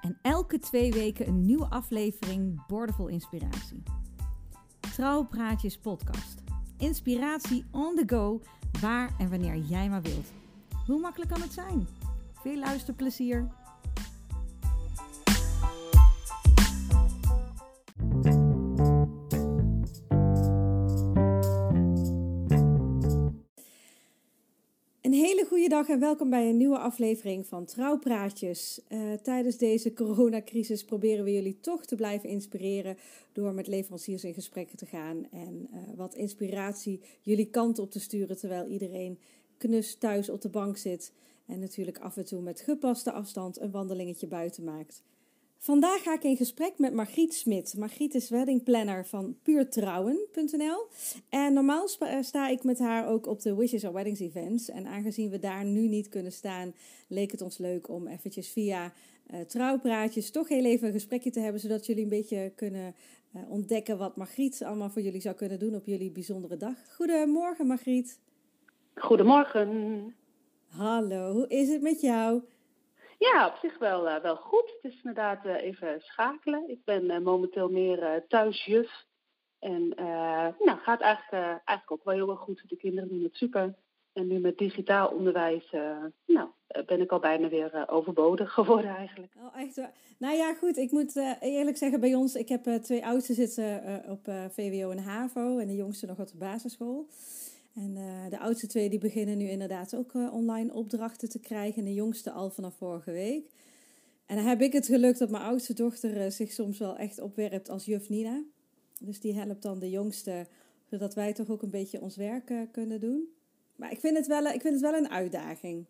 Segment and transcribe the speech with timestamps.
[0.00, 3.82] En elke twee weken een nieuwe aflevering Bordevol Inspiratie.
[4.80, 6.42] Trouwpraatjes podcast.
[6.78, 8.40] Inspiratie on the go,
[8.80, 10.32] waar en wanneer jij maar wilt.
[10.86, 11.86] Hoe makkelijk kan het zijn?
[12.32, 13.59] Veel luisterplezier!
[25.70, 28.80] Dag en welkom bij een nieuwe aflevering van Trouwpraatjes.
[28.88, 32.96] Uh, tijdens deze coronacrisis proberen we jullie toch te blijven inspireren
[33.32, 38.00] door met leveranciers in gesprek te gaan en uh, wat inspiratie jullie kant op te
[38.00, 39.18] sturen terwijl iedereen
[39.56, 41.12] knus thuis op de bank zit
[41.46, 45.02] en natuurlijk af en toe met gepaste afstand een wandelingetje buiten maakt.
[45.62, 47.74] Vandaag ga ik in gesprek met Margriet Smit.
[47.78, 50.86] Margriet is weddingplanner van puurtrouwen.nl.
[51.28, 51.88] En normaal
[52.20, 54.68] sta ik met haar ook op de Wishes or Weddings events.
[54.68, 56.74] En aangezien we daar nu niet kunnen staan,
[57.08, 58.92] leek het ons leuk om eventjes via
[59.30, 61.60] uh, trouwpraatjes toch heel even een gesprekje te hebben.
[61.60, 62.94] Zodat jullie een beetje kunnen
[63.36, 66.76] uh, ontdekken wat Margriet allemaal voor jullie zou kunnen doen op jullie bijzondere dag.
[66.94, 68.18] Goedemorgen Margriet.
[68.94, 70.14] Goedemorgen.
[70.66, 72.42] Hallo, hoe is het met jou?
[73.20, 74.78] Ja, op zich wel, uh, wel goed.
[74.80, 76.68] Het is inderdaad uh, even schakelen.
[76.68, 79.04] Ik ben uh, momenteel meer thuisjuf.
[79.58, 79.88] En
[80.58, 82.62] nou, gaat eigenlijk, eigenlijk ook wel heel erg goed.
[82.66, 83.74] De kinderen doen het super.
[84.12, 85.70] En nu met digitaal onderwijs
[86.26, 86.48] nou,
[86.86, 89.32] ben ik al bijna weer overbodig geworden eigenlijk.
[89.36, 89.92] Oh, echt waar?
[90.18, 90.76] Nou ja, goed.
[90.76, 95.58] Ik moet eerlijk zeggen, bij ons, ik heb twee oudsten zitten op VWO en HAVO.
[95.58, 97.06] En de jongste nog op de basisschool.
[97.80, 101.78] En uh, de oudste twee die beginnen nu inderdaad ook uh, online opdrachten te krijgen.
[101.78, 103.44] En de jongste al vanaf vorige week.
[104.26, 107.20] En dan heb ik het geluk dat mijn oudste dochter uh, zich soms wel echt
[107.20, 108.42] opwerpt als juf Nina.
[109.00, 110.46] Dus die helpt dan de jongste,
[110.90, 113.28] zodat wij toch ook een beetje ons werk kunnen doen.
[113.76, 115.84] Maar ik vind, het wel, ik vind het wel een uitdaging.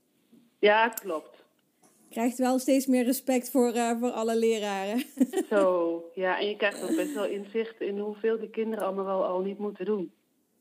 [0.58, 1.44] Ja, klopt.
[2.10, 5.04] Krijgt wel steeds meer respect voor, voor alle leraren.
[5.48, 6.40] Zo, ja.
[6.40, 9.58] En je krijgt ook best wel inzicht in hoeveel de kinderen allemaal wel al niet
[9.58, 10.12] moeten doen.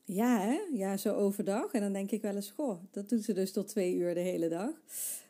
[0.04, 0.60] Ja, hè?
[0.72, 1.72] Ja, zo overdag.
[1.72, 4.20] En dan denk ik wel eens, goh, dat doet ze dus tot twee uur de
[4.20, 4.70] hele dag.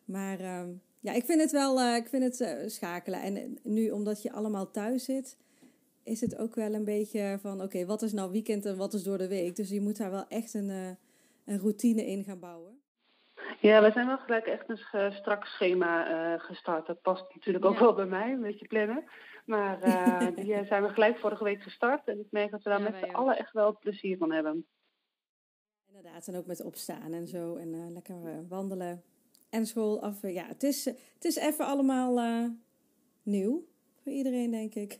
[0.04, 0.62] Maar uh,
[1.00, 3.22] ja, ik vind het wel, uh, ik vind het uh, schakelen.
[3.22, 5.36] En nu, omdat je allemaal thuis zit,
[6.04, 8.92] is het ook wel een beetje van, oké, okay, wat is nou weekend en wat
[8.92, 9.56] is door de week?
[9.56, 10.68] Dus je moet daar wel echt een,
[11.44, 12.78] een routine in gaan bouwen.
[13.60, 16.86] Ja, we zijn wel gelijk echt een strak schema gestart.
[16.86, 17.80] Dat past natuurlijk ook ja.
[17.80, 19.04] wel bij mij, een beetje plannen.
[19.50, 22.08] Maar uh, die zijn we gelijk vorige week gestart.
[22.08, 24.66] En ik merk dat we daar ja, met z'n allen echt wel plezier van hebben.
[25.86, 27.56] Inderdaad, en ook met opstaan en zo.
[27.56, 29.02] En uh, lekker uh, wandelen.
[29.50, 30.22] En school af.
[30.22, 32.48] Ja, het is, het is even allemaal
[33.22, 33.64] nieuw.
[34.02, 34.98] Voor iedereen, denk ik.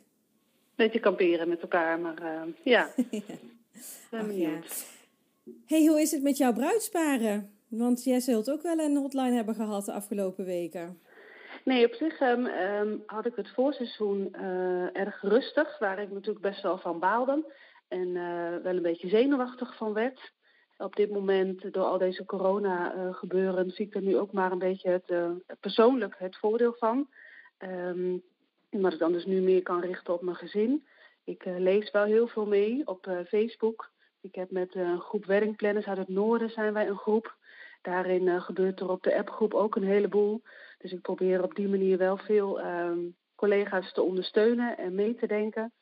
[0.75, 2.91] Beetje kamperen met elkaar, maar ja.
[4.11, 4.61] Ja.
[5.67, 7.51] hey, hoe is het met jouw bruidsparen?
[7.69, 11.01] Want jij zult ook wel een hotline hebben gehad de afgelopen weken.
[11.71, 16.41] Nee, op zich um, um, had ik het voorseizoen uh, erg rustig, waar ik natuurlijk
[16.41, 17.53] best wel van baalde
[17.89, 20.33] en uh, wel een beetje zenuwachtig van werd.
[20.79, 24.59] Op dit moment, door al deze corona-gebeuren, uh, zie ik er nu ook maar een
[24.59, 25.13] beetje het,
[25.61, 27.09] persoonlijk het voordeel van.
[27.59, 28.23] Um,
[28.71, 30.87] omdat ik dan dus nu meer kan richten op mijn gezin.
[31.25, 33.91] Ik lees wel heel veel mee op Facebook.
[34.21, 37.37] Ik heb met een groep weddingplanners uit het noorden zijn wij een groep.
[37.83, 40.43] Daarin gebeurt er op de appgroep ook een heleboel.
[40.81, 45.27] Dus ik probeer op die manier wel veel um, collega's te ondersteunen en mee te
[45.27, 45.73] denken.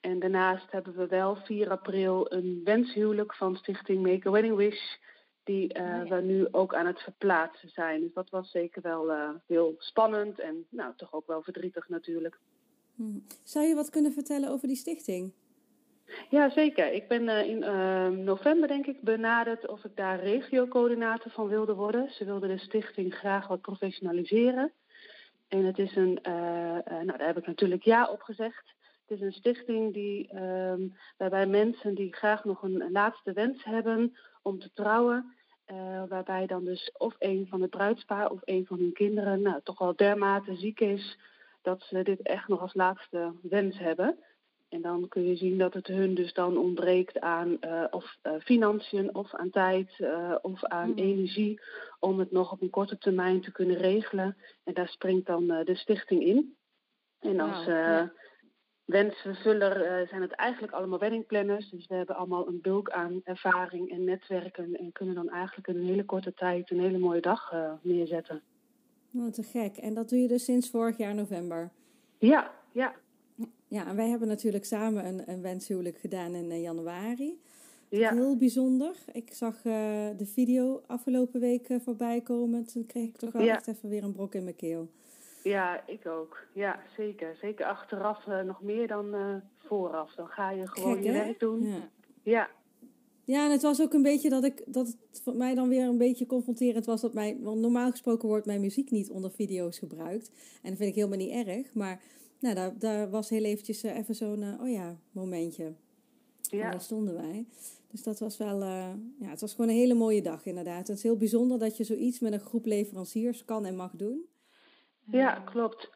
[0.00, 4.96] En daarnaast hebben we wel 4 april een wenshuwelijk van Stichting Make a Wedding Wish.
[5.44, 6.16] Die uh, oh ja.
[6.16, 8.00] we nu ook aan het verplaatsen zijn.
[8.00, 12.38] Dus dat was zeker wel uh, heel spannend en nou, toch ook wel verdrietig natuurlijk.
[12.94, 13.26] Hmm.
[13.42, 15.32] Zou je wat kunnen vertellen over die stichting?
[16.30, 16.92] Ja, zeker.
[16.92, 21.74] Ik ben uh, in uh, november, denk ik, benaderd of ik daar regiocoördinator van wilde
[21.74, 22.10] worden.
[22.10, 24.72] Ze wilden de stichting graag wat professionaliseren.
[25.48, 26.32] En het is een, uh,
[26.86, 28.74] nou daar heb ik natuurlijk ja op gezegd.
[29.06, 34.16] Het is een stichting die, um, waarbij mensen die graag nog een, laatste wens hebben
[34.42, 35.34] om te trouwen,
[36.08, 39.78] waarbij dan dus of een van het bruidspaar of een van hun kinderen nou, toch
[39.78, 41.18] wel dermate ziek is
[41.62, 44.18] dat ze dit echt nog als laatste wens hebben.
[44.72, 48.32] En dan kun je zien dat het hun dus dan ontbreekt aan uh, of uh,
[48.38, 50.96] financiën of aan tijd uh, of aan mm.
[50.96, 51.60] energie
[51.98, 54.36] om het nog op een korte termijn te kunnen regelen.
[54.64, 56.56] En daar springt dan de stichting in.
[57.18, 58.12] En als ja.
[58.84, 61.70] wensvervuller zijn het eigenlijk allemaal weddingplanners.
[61.70, 64.76] Dus we hebben allemaal een bulk aan ervaring en netwerken.
[64.76, 68.42] En kunnen dan eigenlijk in een hele korte tijd een hele mooie dag neerzetten.
[69.10, 69.76] Wat te gek.
[69.76, 71.70] En dat doe je dus sinds vorig jaar november?
[72.18, 72.94] Ja, ja.
[73.72, 77.40] Ja, en wij hebben natuurlijk samen een, een wenshuwelijk gedaan in januari.
[77.88, 78.14] Ja.
[78.14, 78.96] Heel bijzonder.
[79.12, 79.72] Ik zag uh,
[80.16, 82.66] de video afgelopen week uh, voorbij komen.
[82.66, 84.88] Toen kreeg ik toch wel echt even weer een brok in mijn keel.
[85.42, 86.46] Ja, ik ook.
[86.54, 87.36] Ja, zeker.
[87.40, 89.14] Zeker achteraf nog meer dan
[89.56, 90.14] vooraf.
[90.14, 91.66] Dan ga je gewoon Gek, je werk doen.
[91.66, 91.88] Ja.
[92.22, 92.48] ja.
[93.24, 95.86] Ja, en het was ook een beetje dat ik dat het voor mij dan weer
[95.86, 99.78] een beetje confronterend was dat mij, want normaal gesproken wordt mijn muziek niet onder video's
[99.78, 100.30] gebruikt.
[100.62, 101.74] En dat vind ik helemaal niet erg.
[101.74, 102.00] Maar
[102.42, 105.74] nou, daar, daar was heel eventjes even zo'n, oh ja, momentje.
[106.40, 106.64] Ja.
[106.64, 107.46] En daar stonden wij.
[107.90, 110.88] Dus dat was wel, uh, ja, het was gewoon een hele mooie dag inderdaad.
[110.88, 114.26] Het is heel bijzonder dat je zoiets met een groep leveranciers kan en mag doen.
[115.10, 115.90] Ja, klopt.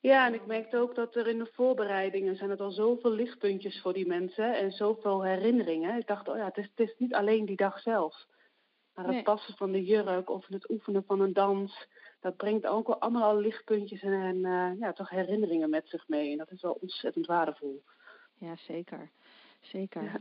[0.00, 3.80] Ja, en ik merkte ook dat er in de voorbereidingen zijn het al zoveel lichtpuntjes
[3.80, 5.98] voor die mensen en zoveel herinneringen.
[5.98, 8.26] Ik dacht, oh ja, het is, het is niet alleen die dag zelf.
[8.94, 11.88] Maar het passen van de jurk of het oefenen van een dans,
[12.20, 16.30] dat brengt ook allemaal al lichtpuntjes en, uh, ja, toch herinneringen met zich mee.
[16.30, 17.82] En dat is wel ontzettend waardevol.
[18.38, 19.10] Ja, zeker.
[19.60, 20.02] Zeker.
[20.02, 20.20] Ja.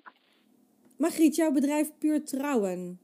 [0.97, 2.99] Margriet, jouw bedrijf Puur Trouwen.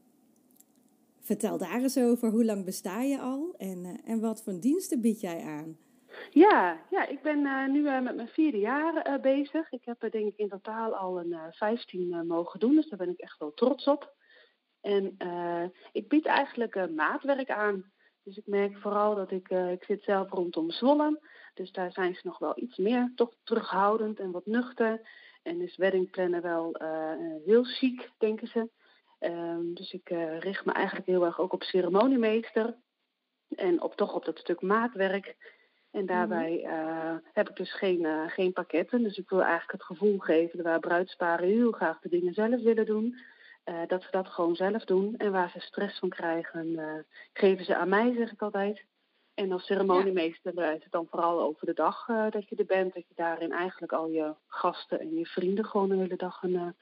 [1.20, 2.30] Vertel daar eens over.
[2.30, 5.78] Hoe lang besta je al en, uh, en wat voor diensten bied jij aan?
[6.30, 9.70] Ja, ja ik ben uh, nu uh, met mijn vierde jaar bezig.
[9.70, 13.20] Ik heb denk ik in totaal al een 15 mogen doen, dus daar ben ik
[13.20, 14.14] echt wel trots op.
[14.80, 15.16] En
[15.92, 17.92] ik bied eigenlijk maatwerk aan.
[18.26, 21.20] Dus ik merk vooral dat ik, ik zit zelf rondom Zwolle.
[21.54, 25.08] Dus daar zijn ze nog wel iets meer toch terughoudend en wat nuchter.
[25.42, 27.12] En is weddingplannen wel uh,
[27.44, 28.68] heel chic, denken ze.
[29.20, 32.76] Um, dus ik uh, richt me eigenlijk heel erg ook op ceremoniemeester.
[33.56, 35.36] En op, toch op dat stuk maatwerk.
[35.90, 39.02] En daarbij uh, heb ik dus geen, geen pakketten.
[39.02, 42.86] Dus ik wil eigenlijk het gevoel geven waar bruidsparen heel graag de dingen zelf willen
[42.86, 43.16] doen.
[43.86, 45.14] Dat ze dat gewoon zelf doen.
[45.16, 46.78] En waar ze stress van krijgen,
[47.32, 48.84] geven ze aan mij, zeg ik altijd.
[49.36, 50.70] En als ceremoniemeester ja.
[50.70, 52.94] is het dan vooral over de dag uh, dat je er bent.
[52.94, 56.74] Dat je daarin eigenlijk al je gasten en je vrienden gewoon de hele dag een,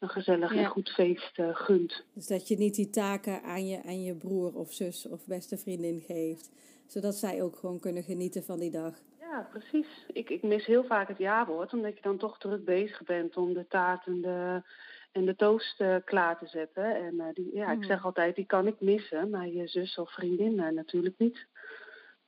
[0.00, 2.04] een gezellig en goed feest gunt.
[2.14, 5.58] Dus dat je niet die taken aan je, aan je broer of zus of beste
[5.58, 6.50] vriendin geeft.
[6.86, 8.94] Zodat zij ook gewoon kunnen genieten van die dag.
[9.20, 10.06] Ja, precies.
[10.12, 11.72] Ik, ik mis heel vaak het ja-woord.
[11.72, 14.62] Omdat je dan toch druk bezig bent om de taart en de,
[15.12, 16.94] en de toast klaar te zetten.
[16.94, 17.82] En die, ja, ik hmm.
[17.82, 19.30] zeg altijd, die kan ik missen.
[19.30, 21.46] Maar je zus of vriendin natuurlijk niet.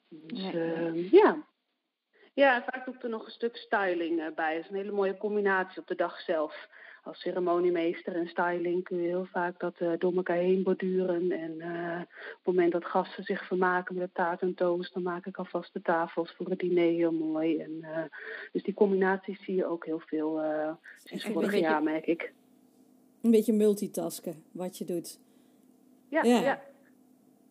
[0.09, 1.37] Dus uh, ja.
[2.35, 4.55] Ja, vaak doe ik er nog een stuk styling bij.
[4.55, 6.69] Dat is een hele mooie combinatie op de dag zelf.
[7.05, 11.33] Als ceremoniemeester en styling kun je heel vaak dat door elkaar heen borduren.
[11.33, 15.37] En op het moment dat gasten zich vermaken met taart en toast, dan maak ik
[15.37, 17.59] alvast de tafels voor het diner heel mooi.
[17.59, 18.11] En,
[18.53, 20.41] dus die combinaties zie je ook heel veel
[21.05, 22.33] sinds vorig jaar, merk ik.
[23.23, 25.19] Een beetje multitasken, wat je doet.
[26.09, 26.23] ja.
[26.23, 26.61] ja.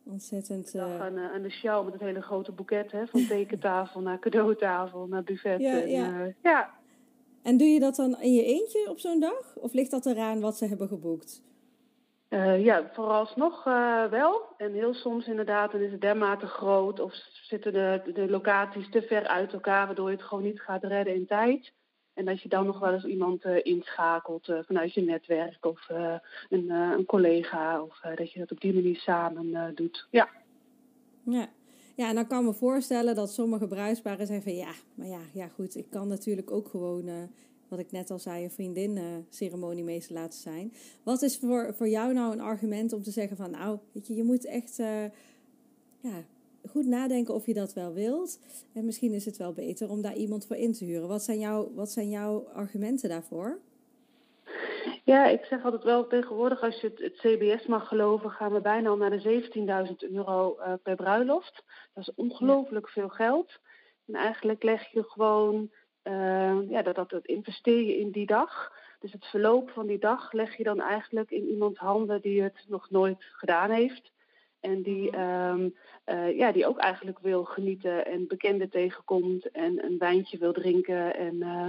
[0.04, 0.74] Ontzettend.
[0.76, 1.02] Uh...
[1.02, 3.08] Aan, aan, de show met het hele grote boeket, hè?
[3.08, 5.62] Van tekentafel naar cadeautafel naar buffet.
[5.62, 6.26] Ja, en, ja.
[6.26, 6.70] Uh, ja.
[7.42, 9.56] En doe je dat dan in je eentje op zo'n dag?
[9.56, 11.44] Of ligt dat eraan wat ze hebben geboekt?
[12.30, 14.42] Uh, ja, vooralsnog uh, wel.
[14.58, 19.02] En heel soms inderdaad, dan is het dermate groot of zitten de, de locaties te
[19.02, 21.74] ver uit elkaar, waardoor je het gewoon niet gaat redden in tijd.
[22.22, 25.90] En dat je dan nog wel eens iemand uh, inschakelt uh, vanuit je netwerk of
[25.92, 26.16] uh,
[26.50, 27.84] een, een, collega.
[27.84, 30.08] Of dat je dat op die manier samen doet.
[30.10, 30.30] Ja.
[31.24, 31.50] ja.
[31.96, 35.20] Ja, en dan kan ik me voorstellen dat sommige bruidsparen zeggen van ja, maar ja,
[35.34, 37.30] ja goed, ik kan natuurlijk ook gewoon,
[37.68, 40.74] wat ik net al zei, een vriendin ceremoniemeester laten zijn.
[41.04, 44.16] Wat is voor, voor jou nou een argument om te zeggen van nou, weet je,
[44.16, 44.76] je moet echt
[46.02, 46.24] ja,
[46.70, 48.40] goed nadenken of je dat wel wilt.
[48.74, 51.08] En misschien is het wel beter om daar iemand voor in te huren.
[51.08, 53.60] Wat zijn, jouw, wat zijn jouw argumenten daarvoor?
[55.04, 58.62] Ja, ik zeg altijd wel tegenwoordig, als je het, het CBS mag geloven, gaan we
[58.62, 61.64] bijna al naar de 17.000 euro uh, per bruiloft.
[61.94, 63.60] Dat is ongelooflijk veel geld.
[64.08, 65.72] En eigenlijk leg je gewoon,
[66.04, 68.72] uh, ja, dat, dat, dat investeer je in die dag.
[69.00, 72.66] Dus het verloop van die dag leg je dan eigenlijk in iemands handen die het
[72.68, 74.12] nog nooit gedaan heeft.
[74.62, 75.76] En die, um,
[76.06, 81.16] uh, ja, die ook eigenlijk wil genieten en bekenden tegenkomt en een wijntje wil drinken.
[81.16, 81.68] En uh,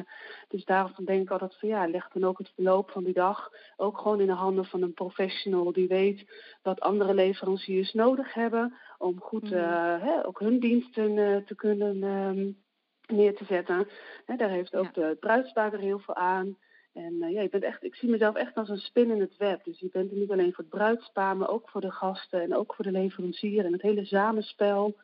[0.49, 3.51] dus daarom denk ik altijd van ja, leg dan ook het verloop van die dag
[3.77, 6.25] ook gewoon in de handen van een professional die weet
[6.63, 12.63] wat andere leveranciers nodig hebben om goed uh, hè, ook hun diensten te kunnen um,
[13.07, 13.89] neer te zetten.
[14.27, 15.09] Hè, daar heeft ook ja.
[15.09, 16.57] de bruidspaar heel veel aan.
[16.93, 19.37] En uh, ja, je bent echt, ik zie mezelf echt als een spin in het
[19.37, 19.65] web.
[19.65, 22.57] Dus je bent er niet alleen voor het bruidspaar, maar ook voor de gasten en
[22.57, 24.97] ook voor de leverancier en het hele samenspel.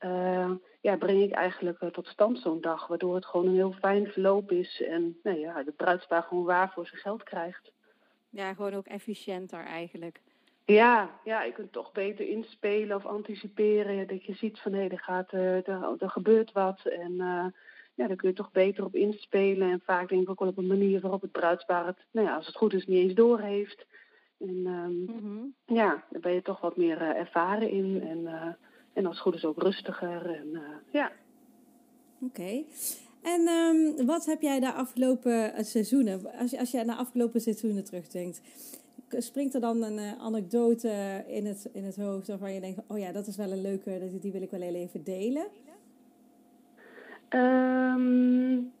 [0.00, 2.86] Uh, ja, breng ik eigenlijk tot stand zo'n dag.
[2.86, 4.82] Waardoor het gewoon een heel fijn verloop is.
[4.82, 7.72] En nou ja, de bruidspaar gewoon waar voor zijn geld krijgt.
[8.30, 10.20] Ja, gewoon ook efficiënter eigenlijk.
[10.64, 14.06] Ja, ja, je kunt toch beter inspelen of anticiperen.
[14.06, 15.68] Dat je ziet van hé, er, gaat, er,
[15.98, 16.86] er gebeurt wat.
[16.86, 17.20] En
[17.94, 19.70] ja, daar kun je toch beter op inspelen.
[19.70, 22.36] En vaak denk ik ook wel op een manier waarop het bruidspaar het, nou ja,
[22.36, 23.86] als het goed is, niet eens doorheeft.
[24.38, 28.02] En um, mm ja, daar ben je toch wat meer uh, ervaren in.
[28.02, 28.46] En, uh,
[28.92, 30.34] en als het goed is ook rustiger.
[30.34, 31.12] En, uh, ja.
[32.20, 32.40] Oké.
[32.40, 32.66] Okay.
[33.22, 38.40] En um, wat heb jij de afgelopen seizoenen, als, als je naar afgelopen seizoenen terugdenkt,
[39.08, 43.12] springt er dan een anekdote in het, in het hoofd waarvan je denkt, oh ja,
[43.12, 45.46] dat is wel een leuke, die wil ik wel heel even delen?
[47.34, 48.72] Um,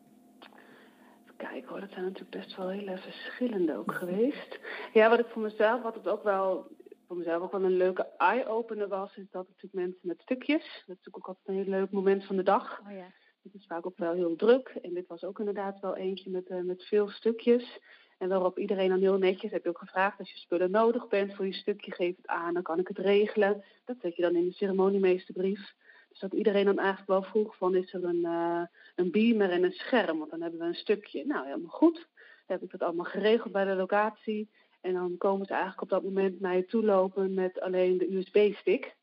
[1.36, 4.60] kijk hoor, dat zijn natuurlijk best wel hele verschillende ook geweest.
[4.92, 6.66] Ja, wat ik voor mezelf, wat het ook wel,
[7.06, 10.70] voor mezelf ook wel een leuke eye-opener was, is dat natuurlijk mensen met stukjes, dat
[10.72, 12.80] is natuurlijk ook altijd een heel leuk moment van de dag.
[12.80, 13.06] Oh ja.
[13.42, 16.50] Het is vaak ook wel heel druk en dit was ook inderdaad wel eentje met,
[16.50, 17.80] uh, met veel stukjes.
[18.18, 21.34] En waarop iedereen dan heel netjes, heb je ook gevraagd, als je spullen nodig bent
[21.34, 23.64] voor je stukje, geef het aan, dan kan ik het regelen.
[23.84, 25.74] Dat zet je dan in de ceremoniemeesterbrief.
[26.12, 28.62] Dus dat iedereen dan eigenlijk wel vroeg van is er een, uh,
[28.94, 31.26] een beamer en een scherm, want dan hebben we een stukje.
[31.26, 31.94] Nou, helemaal goed.
[31.94, 34.50] Dan heb ik dat allemaal geregeld bij de locatie.
[34.80, 38.14] En dan komen ze eigenlijk op dat moment naar je toe lopen met alleen de
[38.14, 38.96] USB-stick.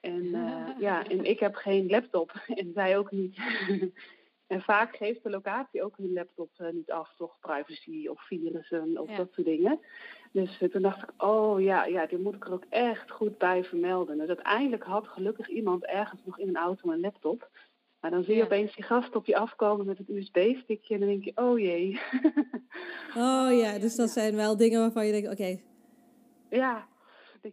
[0.00, 3.36] En uh, ja, en ik heb geen laptop en zij ook niet.
[4.50, 9.00] En vaak geeft de locatie ook hun laptop uh, niet af, toch privacy of virussen
[9.00, 9.16] of ja.
[9.16, 9.80] dat soort dingen.
[10.32, 13.38] Dus uh, toen dacht ik, oh ja, ja, die moet ik er ook echt goed
[13.38, 14.18] bij vermelden.
[14.18, 17.50] Dus uiteindelijk had gelukkig iemand ergens nog in een auto een laptop.
[18.00, 18.44] Maar dan zie je ja.
[18.44, 22.00] opeens die gast op je afkomen met het USB-stickje en dan denk je, oh jee.
[23.26, 25.40] oh ja, dus dat zijn wel dingen waarvan je denkt, oké.
[25.40, 25.64] Okay.
[26.50, 26.88] Ja,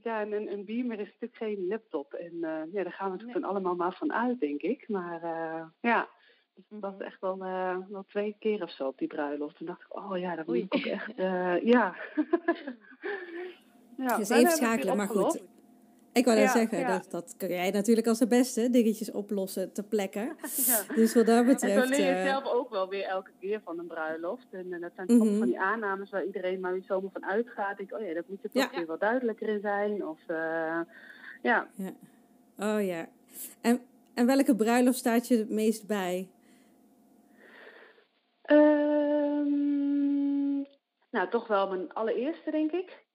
[0.03, 2.13] ja, een, een beamer is natuurlijk geen laptop.
[2.13, 3.49] En uh, ja, daar gaan we natuurlijk nee.
[3.49, 4.89] allemaal maar van uit, denk ik.
[4.89, 6.09] Maar uh, ja,
[6.57, 9.57] dus dat was echt wel, uh, wel twee keer of zo op die bruiloft.
[9.57, 11.11] Toen dacht ik, oh ja, dat moet ik ook echt,
[11.73, 11.95] ja.
[14.05, 14.17] ja.
[14.17, 15.45] Dus even schakelen, maar goed.
[16.17, 16.87] Ik wou ja, zeggen, ja.
[16.87, 20.25] dat, dat kun jij natuurlijk als de beste dingetjes oplossen te plekken.
[20.67, 20.95] Ja.
[20.95, 21.75] Dus wat dat betreft...
[21.75, 22.29] En zo leer je uh...
[22.29, 24.47] zelf ook wel weer elke keer van een bruiloft.
[24.51, 25.37] En, en dat zijn toch mm -hmm.
[25.37, 27.79] van die aannames waar iedereen maar zomaar van uitgaat.
[27.79, 30.07] Ik, oh ja, dat moet er toch weer wat duidelijker in zijn.
[30.07, 30.37] Of, uh,
[31.41, 31.67] ja.
[31.75, 31.93] ja.
[32.59, 33.07] Oh ja.
[33.61, 33.81] En,
[34.13, 36.27] en welke bruiloft staat je het meest bij?
[38.51, 40.07] Um,
[41.09, 43.05] nou, toch wel mijn allereerste, denk ik.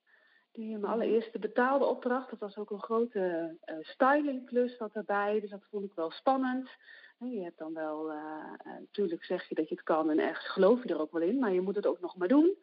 [0.52, 2.30] Die mijn allereerste betaalde opdracht.
[2.30, 5.40] Dat was ook een grote uh, stylingklus wat erbij.
[5.40, 6.70] Dus dat vond ik wel spannend.
[7.18, 10.82] Je hebt dan wel, uh, natuurlijk zeg je dat je het kan en ergens geloof
[10.82, 12.56] je er ook wel in, maar je moet het ook nog maar doen.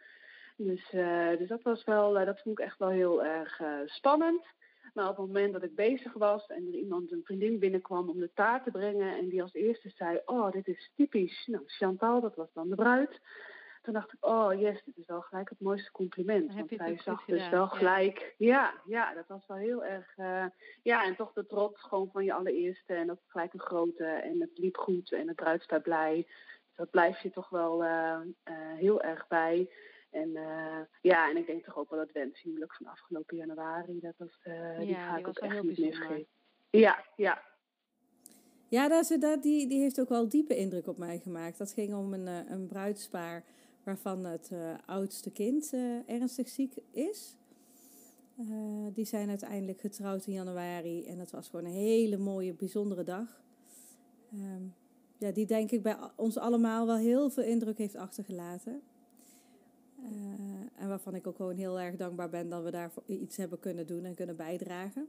[0.58, 4.46] Dus, uh, dus dat was wel, dat vond ik echt wel heel erg spannend.
[4.94, 8.20] Maar op het moment dat ik bezig was en er iemand, een vriendin binnenkwam om
[8.20, 12.22] de taart te brengen en die als eerste zei, oh dit is typisch, nou Chantal,
[12.22, 13.20] dat was dan de bruid.
[13.82, 16.54] Toen dacht ik, oh yes, dit is wel gelijk het mooiste compliment.
[16.54, 17.52] Want hij zag dus gedaan.
[17.52, 18.36] wel gelijk.
[18.38, 18.74] Ja.
[18.86, 20.18] ja, dat was wel heel erg.
[20.18, 20.46] Uh,
[20.84, 22.94] ja, en toch de trots gewoon van je allereerste.
[22.94, 24.06] En ook gelijk een grote.
[24.06, 25.12] En het liep goed.
[25.12, 26.16] En het bruidspaar blij.
[26.66, 29.70] Dus dat blijft je toch wel uh, uh, heel erg bij.
[30.10, 30.32] En
[31.02, 34.00] ja, en ik denk toch ook wel dat wenshuwelijk van afgelopen januari.
[34.00, 34.40] Dat was,
[34.78, 36.28] die ja, ga ik ook echt niet misgeven.
[36.70, 37.42] Ja, ja,
[38.70, 41.58] ja, dat is, dat, die, die heeft ook wel diepe indruk op mij gemaakt.
[41.58, 43.44] Dat ging om een, een bruidspaar
[43.84, 47.36] waarvan het uh, oudste kind uh, ernstig ziek is.
[48.40, 53.04] Uh, die zijn uiteindelijk getrouwd in januari en dat was gewoon een hele mooie, bijzondere
[53.04, 53.42] dag.
[54.34, 54.74] Um,
[55.18, 58.82] ja, die denk ik bij ons allemaal wel heel veel indruk heeft achtergelaten.
[60.76, 63.88] En waarvan ik ook gewoon heel erg dankbaar ben dat we daar iets hebben kunnen
[63.88, 65.08] doen en kunnen bijdragen.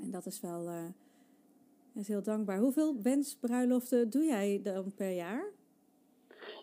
[0.00, 0.68] En dat is wel
[1.94, 2.58] is heel dankbaar.
[2.58, 5.44] Hoeveel wensbruiloften doe jij dan per jaar?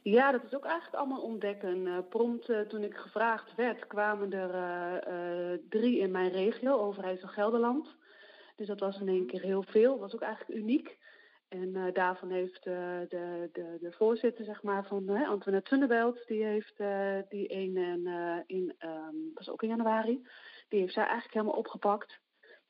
[0.03, 1.85] Ja, dat is ook eigenlijk allemaal ontdekken.
[1.85, 7.95] Uh, prompt uh, toen ik gevraagd werd, kwamen er drie in mijn regio, Overijssel Gelderland.
[8.55, 9.99] Dus dat was in één keer heel veel.
[9.99, 10.97] Was ook eigenlijk uniek.
[11.47, 16.77] En daarvan heeft de, de, de voorzitter zeg maar, van Antoinette Tunnebelt, die heeft
[17.29, 18.07] die een in,
[18.45, 20.27] in um, was ook in januari,
[20.67, 22.19] die heeft zij eigenlijk helemaal opgepakt.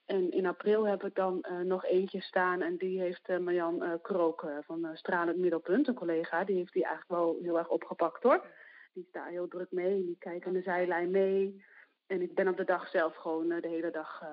[0.06, 3.84] En in april heb ik dan uh, nog eentje staan en die heeft uh, Marjan
[3.84, 8.24] uh, Krook van Stralend Middelpunt, een collega, die heeft die eigenlijk wel heel erg opgepakt
[8.24, 8.46] hoor.
[8.94, 11.66] Die is daar heel druk mee, die kijkt aan de zijlijn mee.
[12.06, 14.24] En ik ben op de dag zelf gewoon de hele dag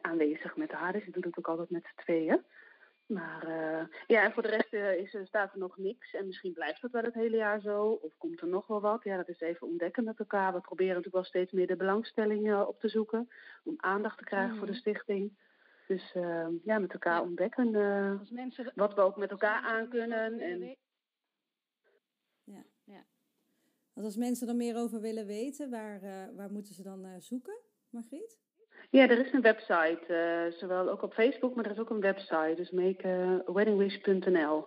[0.00, 2.44] aanwezig met haar, dus ik doe dat ook altijd met z'n tweeën.
[3.12, 6.14] Maar uh, ja, en voor de rest uh, is, staat er nog niks.
[6.14, 7.86] En misschien blijft dat wel het hele jaar zo.
[7.86, 9.04] Of komt er nog wel wat.
[9.04, 10.52] Ja, dat is even ontdekken met elkaar.
[10.52, 13.28] We proberen natuurlijk wel steeds meer de belangstelling uh, op te zoeken.
[13.64, 14.58] Om aandacht te krijgen mm.
[14.58, 15.40] voor de stichting.
[15.86, 16.12] Dus
[16.64, 17.70] ja, met elkaar ontdekken
[18.30, 18.72] mensen...
[18.74, 20.40] wat we ook met elkaar aankunnen.
[20.40, 20.76] En...
[22.44, 22.64] Ja.
[22.84, 23.04] ja.
[23.92, 26.00] Want als mensen er meer over willen weten, waar,
[26.34, 27.58] waar moeten ze dan zoeken,
[27.90, 28.38] Margriet?
[28.92, 32.54] Ja, er is een website, zowel ook op Facebook, maar er is ook een website,
[32.56, 34.66] dus makeweddingwish.nl.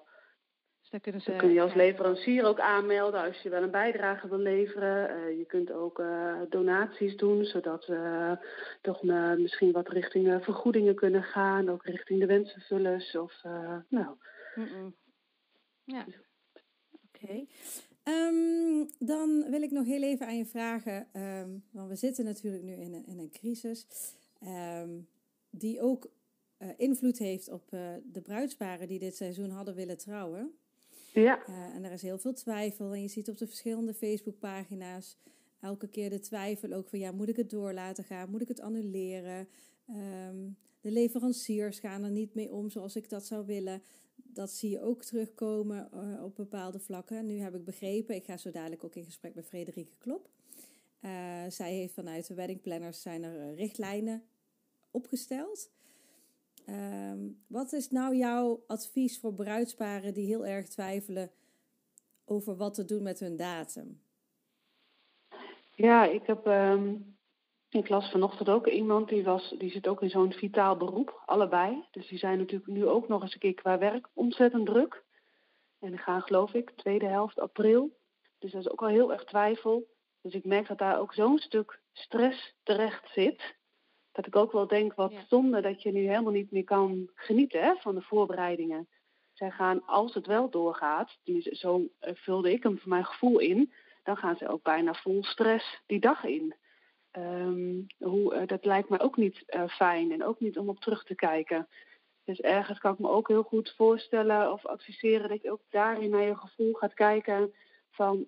[0.89, 1.29] Dus kunnen ze.
[1.29, 5.17] Dan kun je als leverancier ook aanmelden als je wel een bijdrage wil leveren.
[5.17, 8.37] Uh, je kunt ook uh, donaties doen, zodat we
[8.81, 9.03] toch
[9.37, 11.69] misschien wat richting vergoedingen kunnen gaan.
[11.69, 13.15] Ook richting de wensenvullers.
[13.15, 13.41] Of,
[13.89, 14.15] nou.
[14.55, 14.95] Mm -mm.
[15.83, 16.01] Ja.
[16.01, 17.23] Oké.
[17.23, 17.47] Okay.
[18.07, 21.07] Um, ehm, dan wil ik nog heel even aan je vragen.
[21.13, 23.87] Um, want we zitten natuurlijk nu in een, in een crisis.
[24.81, 25.07] Um,
[25.49, 26.13] die ook
[26.77, 27.69] invloed heeft op
[28.11, 30.51] de bruidsparen die dit seizoen hadden willen trouwen.
[31.13, 31.47] Ja.
[31.49, 32.93] Uh, en er is heel veel twijfel.
[32.93, 35.17] En je ziet op de verschillende Facebookpagina's
[35.61, 38.29] elke keer de twijfel ook van ja, moet ik het door laten gaan?
[38.29, 39.47] Moet ik het annuleren?
[40.81, 43.81] De leveranciers gaan er niet mee om zoals ik dat zou willen.
[44.35, 47.25] Dat zie je ook terugkomen uh, op bepaalde vlakken.
[47.25, 50.29] Nu heb ik begrepen, ik ga zo dadelijk ook in gesprek met Frederike Klop.
[51.01, 51.11] Uh,
[51.49, 54.23] zij heeft vanuit de weddingplanners zijn er richtlijnen
[54.91, 55.71] opgesteld.
[56.69, 61.31] Um, wat is nou jouw advies voor bruidsparen die heel erg twijfelen
[62.25, 64.01] over wat te doen met hun datum?
[65.71, 66.45] Ja, ik heb.
[66.45, 67.14] Um,
[67.69, 71.85] ik las vanochtend ook iemand die, was, die zit ook in zo'n vitaal beroep, allebei.
[71.91, 75.03] Dus die zijn natuurlijk nu ook nog eens een keer qua werk ontzettend druk.
[75.79, 77.97] En die gaan, geloof ik, tweede helft april.
[78.39, 79.87] Dus dat is ook al heel erg twijfel.
[80.21, 83.55] Dus ik merk dat daar ook zo'n stuk stress terecht zit
[84.15, 87.61] dat ik ook wel denk, wat zonde dat je nu helemaal niet meer kan genieten
[87.61, 88.87] hè, van de voorbereidingen.
[89.33, 93.39] Zij gaan, als het wel doorgaat, die, zo uh, vulde ik hem voor mijn gevoel
[93.39, 96.55] in, dan gaan ze ook bijna vol stress die dag in.
[97.17, 100.79] Um, hoe, uh, dat lijkt me ook niet uh, fijn en ook niet om op
[100.79, 101.67] terug te kijken.
[102.23, 106.09] Dus ergens kan ik me ook heel goed voorstellen of adviseren dat je ook daarin
[106.09, 107.53] naar je gevoel gaat kijken
[107.89, 108.25] van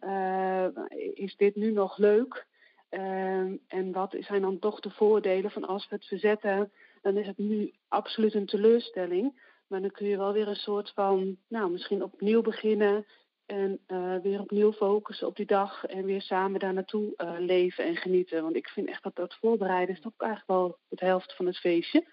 [1.13, 2.47] is dit nu nog leuk?
[2.89, 6.71] Ehm, en wat zijn dan toch de voordelen van als we het verzetten,
[7.01, 9.41] dan is het nu absoluut een teleurstelling.
[9.67, 13.05] Maar dan kun je wel weer een soort van, nou, misschien opnieuw beginnen.
[13.47, 15.85] En uh, weer opnieuw focussen op die dag.
[15.85, 18.43] En weer samen daar naartoe uh, leven en genieten.
[18.43, 21.57] Want ik vind echt dat dat voorbereiden is toch eigenlijk wel het helft van het
[21.57, 22.07] feestje.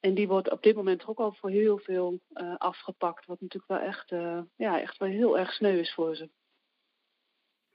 [0.00, 3.26] En die wordt op dit moment ook al voor heel veel uh, afgepakt.
[3.26, 4.10] Wat natuurlijk wel echt,
[4.56, 6.30] ja, echt wel heel erg sneu is voor ze.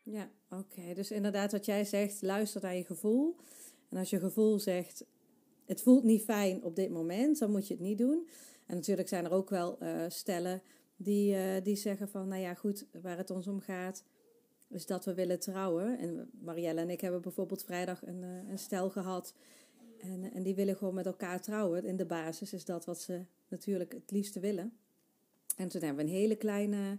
[0.04, 0.94] Ja, oké.
[0.94, 3.36] Dus inderdaad wat jij zegt, luister naar je gevoel.
[3.90, 5.06] En als je gevoel zegt,
[5.66, 8.30] het voelt niet fijn op dit moment, dan moet je het niet doen.
[8.68, 10.62] En natuurlijk zijn er ook wel stellen
[11.02, 14.04] die, uh, die zeggen van, nou ja goed, waar het ons om gaat,
[14.68, 15.98] is dat we willen trouwen.
[15.98, 19.34] En Marielle en ik hebben bijvoorbeeld vrijdag een, uh, een stel gehad.
[20.00, 21.86] En, en die willen gewoon met elkaar trouwen.
[21.86, 24.78] In de basis is dat wat ze natuurlijk het liefste willen.
[25.58, 26.98] En toen hebben we een hele kleine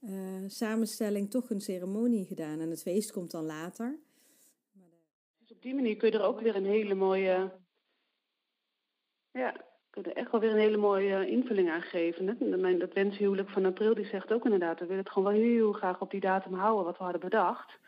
[0.00, 0.12] uh,
[0.46, 2.60] samenstelling toch een ceremonie gedaan.
[2.60, 3.98] En het feest komt dan later.
[5.38, 7.52] Dus op die manier kun je er ook weer een hele mooie.
[9.32, 12.36] Ja, je er echt wel weer een hele mooie invulling aan geven.
[12.60, 15.72] Mijn, dat wenshuwelijk van april die zegt ook inderdaad, we willen het gewoon wel heel
[15.72, 17.78] graag op die datum houden wat we hadden bedacht.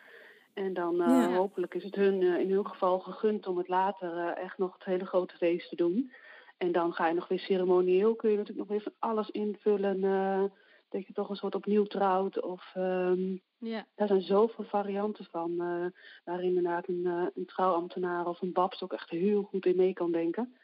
[0.54, 4.16] En dan uh, hopelijk is het hun uh, in hun geval gegund om het later
[4.16, 6.12] uh, echt nog het hele grote feest te doen.
[6.58, 10.00] En dan ga je nog weer ceremonieel, kun je natuurlijk nog weer van alles invullen
[10.88, 12.40] dat je toch een soort opnieuw trouwt.
[12.40, 13.86] Of um, ja.
[13.94, 15.50] daar zijn zoveel varianten van.
[15.52, 15.86] Uh,
[16.24, 20.12] waar inderdaad een, een trouwambtenaar of een babs ook echt heel goed in mee kan
[20.12, 20.56] denken.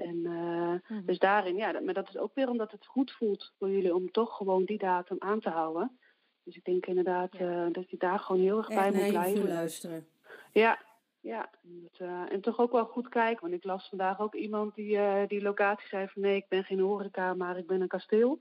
[0.00, 3.52] En uh, dus daarin, ja, dat, maar dat is ook weer omdat het goed voelt
[3.58, 5.98] voor jullie om toch gewoon die datum aan te houden.
[6.42, 7.68] Dus ik denk inderdaad ja.
[7.68, 9.48] dat je daar gewoon heel erg bij moet blijven.
[9.48, 10.06] luisteren.
[10.52, 10.78] Ja,
[11.20, 11.50] ja.
[11.62, 13.40] Dat, en toch ook wel goed kijken.
[13.40, 16.80] Want ik las vandaag ook iemand die die locatie zei van nee, ik ben geen
[16.80, 18.40] horeca, maar ik ben een kasteel.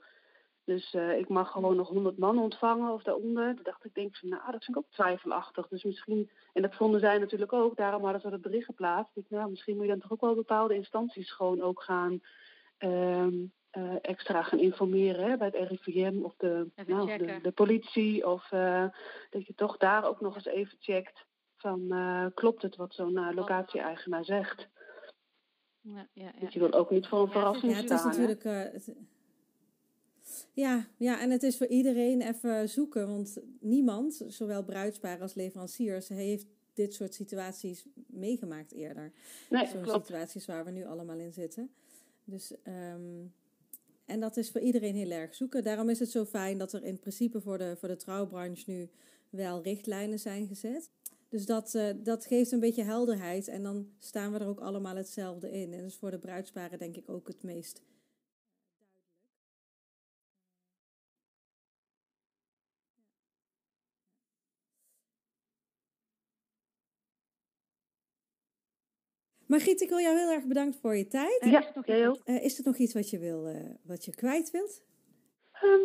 [0.70, 3.56] Dus uh, ik mag gewoon nog 100 man ontvangen of daaronder.
[3.56, 5.68] Toen dacht ik, denk van, nou, dat vind ik ook twijfelachtig.
[5.68, 9.18] Dus misschien, en dat vonden zij natuurlijk ook, daarom hadden ze dat bericht geplaatst.
[9.18, 12.22] Ik, nou, misschien moet je dan toch ook wel bepaalde instanties gewoon ook gaan
[12.80, 18.28] uh, uh, extra gaan informeren hè, bij het RIVM of de, nou, de, de, politie.
[18.28, 18.86] Of uh,
[19.30, 21.94] dat je toch daar ook nog eens even checkt van
[22.34, 24.70] klopt het wat zo'n locatie-eigenaar zegt.
[25.82, 26.40] Ja, ja, ja.
[26.40, 28.44] Dus je wil ook niet voor een verrassing ja, het Is natuurlijk,
[30.54, 36.08] ja, ja, en het is voor iedereen even zoeken, want niemand, zowel bruidspaar als leveranciers,
[36.08, 39.12] heeft dit soort situaties meegemaakt eerder.
[39.50, 41.70] Nee, Zo'n situaties waar we nu allemaal in zitten.
[42.24, 42.54] Dus,
[42.94, 43.34] um,
[44.06, 45.64] en dat is voor iedereen heel erg zoeken.
[45.64, 48.90] Daarom is het zo fijn dat er in principe voor de, voor de trouwbranche nu
[49.30, 50.90] wel richtlijnen zijn gezet.
[51.30, 54.96] Dus dat, uh, dat geeft een beetje helderheid en dan staan we er ook allemaal
[54.96, 55.74] hetzelfde in.
[55.74, 57.82] En dat is voor de bruidsparen denk ik ook het meest
[69.50, 71.38] Margriet, ik wil jou heel erg bedankt voor je tijd.
[71.46, 74.52] Ja, is, nog uh, is er nog iets wat je, wil, uh, wat je kwijt
[74.52, 74.82] wilt?
[75.64, 75.80] Um,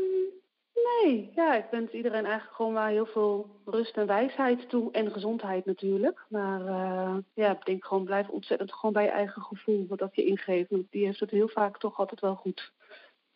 [0.74, 4.92] nee, ja, ik wens iedereen eigenlijk gewoon maar heel veel rust en wijsheid toe.
[4.92, 6.24] En gezondheid natuurlijk.
[6.28, 10.14] Maar uh, ja, ik denk gewoon blijf ontzettend gewoon bij je eigen gevoel wat dat
[10.14, 10.70] je ingeeft.
[10.70, 12.72] Want die heeft het heel vaak toch altijd wel goed.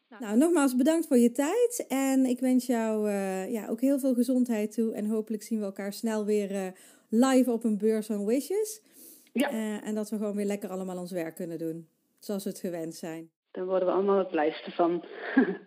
[0.08, 1.84] Nou, nou nogmaals bedankt voor je tijd.
[1.88, 3.10] En ik wens jou
[3.50, 4.94] ja, ook heel veel gezondheid toe.
[4.94, 6.72] En hopelijk zien we elkaar snel weer
[7.08, 8.82] live op een beurs van Wishes.
[9.38, 9.52] Ja.
[9.52, 11.88] Uh, en dat we gewoon weer lekker allemaal ons werk kunnen doen.
[12.18, 13.30] Zoals we het gewend zijn.
[13.50, 15.04] Daar worden we allemaal het blijste van.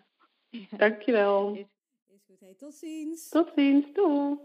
[0.78, 1.54] Dankjewel.
[1.54, 1.60] Is,
[2.08, 2.40] is goed.
[2.40, 3.30] Hey, tot ziens.
[3.30, 3.86] Tot ziens.
[3.94, 4.38] Doei.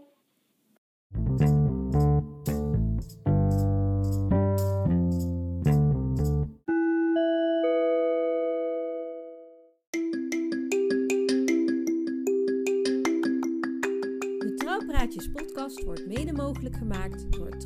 [15.07, 17.56] Praatjes podcast wordt mede mogelijk gemaakt door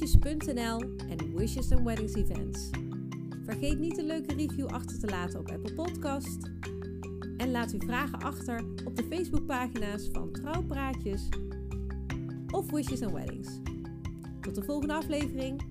[0.00, 2.70] en Wishes and Weddings Events.
[3.44, 6.50] Vergeet niet een leuke review achter te laten op Apple Podcast.
[7.36, 11.28] En laat uw vragen achter op de Facebookpagina's van Trouwpraatjes
[12.50, 13.48] of Wishes and Weddings.
[14.40, 15.62] Tot de volgende aflevering.